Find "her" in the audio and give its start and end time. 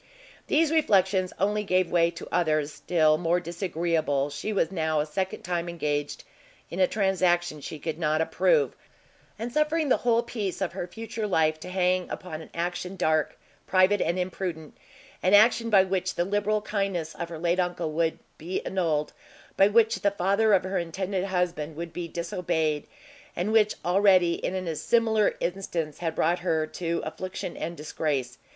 10.73-10.87, 17.29-17.37, 20.63-20.79, 26.39-26.65